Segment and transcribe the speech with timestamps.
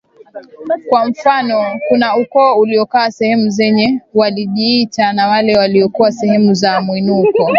[0.89, 7.49] Kwa mfano kuna ukoo uliokaa sehemu zenye walijiita na wale waliokaa sehemu za mwinuko